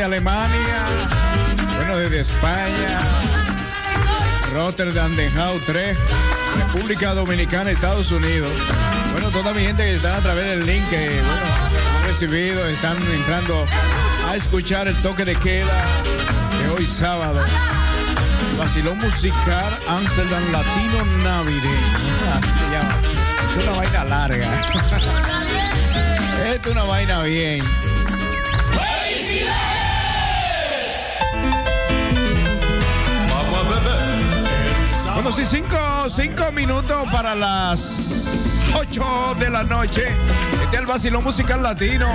Alemania, 0.02 0.84
bueno, 1.76 1.96
desde 1.98 2.20
España, 2.20 2.98
Rotterdam, 4.52 5.14
Den 5.14 5.36
Haag 5.38 5.60
3, 5.66 5.98
República 6.56 7.14
Dominicana, 7.14 7.70
Estados 7.70 8.10
Unidos. 8.10 8.52
Bueno, 9.12 9.30
toda 9.30 9.52
mi 9.52 9.62
gente 9.62 9.84
que 9.84 9.94
está 9.96 10.16
a 10.16 10.20
través 10.20 10.46
del 10.46 10.66
link 10.66 10.88
que, 10.88 11.08
bueno, 11.08 11.46
han 11.96 12.04
recibido, 12.08 12.66
están 12.66 12.96
entrando 13.12 13.66
a 14.28 14.36
escuchar 14.36 14.88
el 14.88 14.96
toque 15.02 15.24
de 15.24 15.36
queda 15.36 15.84
de 16.62 16.68
hoy 16.70 16.86
sábado. 16.86 17.40
Vacilón 18.58 18.98
musical 18.98 19.78
Amsterdam 19.88 20.42
Latino 20.52 21.04
Navideño. 21.24 22.00
Así 22.34 22.64
se 22.64 22.72
llama. 22.72 23.00
Es 23.56 23.66
una 23.66 23.76
vaina 23.76 24.04
larga. 24.04 24.50
Esto 26.54 26.68
es 26.68 26.72
una 26.72 26.84
vaina 26.84 27.22
bien. 27.22 27.62
Bueno, 35.22 35.36
sí, 35.36 35.44
cinco, 35.44 35.76
cinco 36.08 36.50
minutos 36.52 37.06
para 37.12 37.34
las 37.34 38.64
ocho 38.74 39.04
de 39.38 39.50
la 39.50 39.64
noche. 39.64 40.04
Este 40.62 40.76
es 40.76 40.80
el 40.80 40.86
vacilón 40.86 41.22
musical 41.22 41.62
latino. 41.62 42.08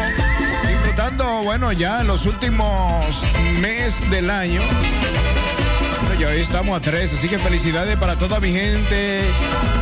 Disfrutando, 0.67 1.43
bueno, 1.43 1.71
ya 1.71 2.01
en 2.01 2.07
los 2.07 2.25
últimos 2.25 3.23
meses 3.61 4.09
del 4.09 4.31
año. 4.31 4.59
Bueno, 6.01 6.19
ya 6.19 6.29
hoy 6.29 6.41
estamos 6.41 6.75
a 6.75 6.81
13, 6.81 7.15
así 7.15 7.29
que 7.29 7.37
felicidades 7.37 7.95
para 7.97 8.15
toda 8.15 8.39
mi 8.39 8.51
gente. 8.51 9.21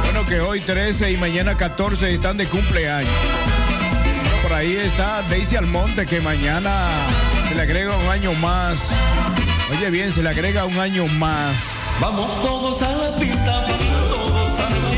Bueno, 0.02 0.26
que 0.26 0.42
hoy 0.42 0.60
13 0.60 1.12
y 1.12 1.16
mañana 1.16 1.56
14 1.56 2.14
están 2.14 2.36
de 2.36 2.48
cumpleaños. 2.48 3.10
Bueno, 4.04 4.38
por 4.42 4.52
ahí 4.52 4.76
está 4.76 5.22
Daisy 5.30 5.56
Almonte, 5.56 6.06
que 6.06 6.20
mañana 6.20 6.90
se 7.48 7.56
le 7.56 7.62
agrega 7.62 7.96
un 7.96 8.10
año 8.10 8.34
más. 8.34 8.90
Oye 9.72 9.90
bien, 9.92 10.12
se 10.12 10.22
le 10.22 10.28
agrega 10.28 10.66
un 10.66 10.78
año 10.78 11.08
más. 11.08 11.83
Vamos 12.00 12.42
todos 12.42 12.82
a 12.82 12.92
la 12.92 13.12
pista, 13.18 13.66
todos 14.10 14.60
a. 14.60 14.74
Vamos 14.80 14.93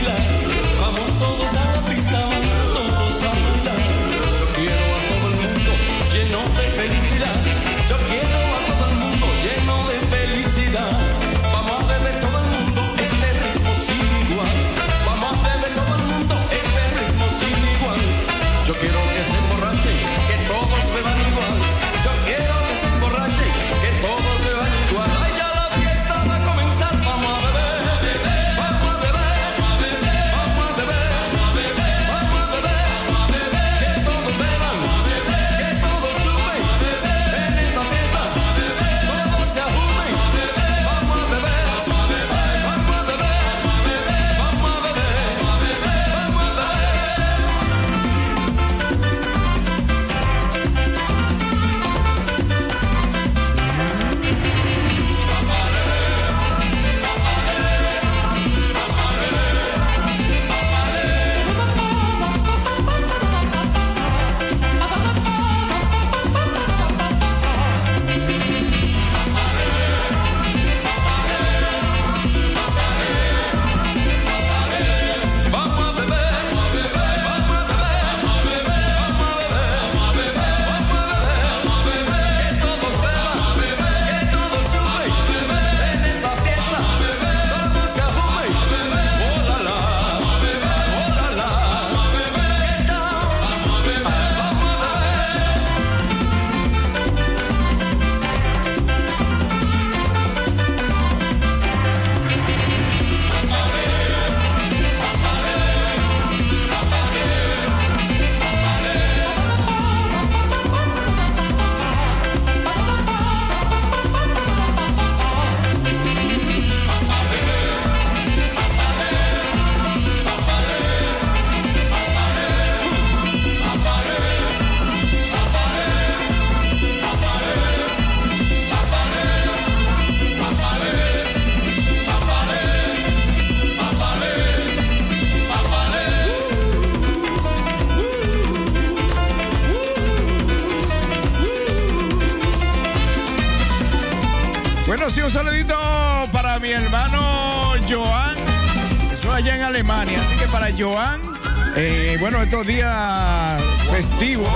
días 152.64 153.62
festivos. 153.92 154.48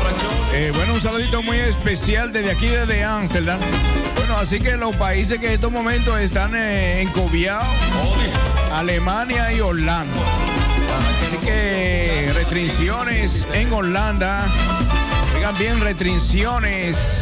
eh, 0.54 0.72
bueno, 0.76 0.94
un 0.94 1.02
saludito 1.02 1.42
muy 1.42 1.58
especial 1.58 2.32
desde 2.32 2.52
aquí, 2.52 2.68
desde 2.68 3.04
Ámsterdam. 3.04 3.60
Bueno, 4.16 4.38
así 4.38 4.60
que 4.60 4.78
los 4.78 4.96
países 4.96 5.40
que 5.40 5.48
en 5.48 5.54
estos 5.54 5.72
momentos 5.72 6.20
están 6.20 6.56
eh, 6.56 7.02
encobiados, 7.02 7.68
Alemania 8.74 9.52
y 9.52 9.60
Holanda. 9.60 10.14
Así 11.26 11.38
que 11.46 12.32
restricciones 12.36 13.46
en 13.54 13.74
Holanda. 13.74 14.46
Oigan 15.36 15.58
bien, 15.58 15.82
restricciones 15.82 17.19